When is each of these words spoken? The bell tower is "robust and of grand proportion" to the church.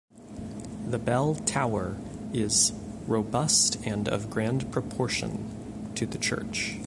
The 0.87 0.97
bell 0.97 1.35
tower 1.35 1.95
is 2.33 2.73
"robust 3.05 3.75
and 3.85 4.09
of 4.09 4.31
grand 4.31 4.71
proportion" 4.71 5.91
to 5.93 6.07
the 6.07 6.17
church. 6.17 6.79